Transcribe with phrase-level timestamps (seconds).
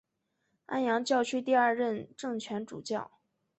[0.65, 3.11] 安阳教区第二任正权主教。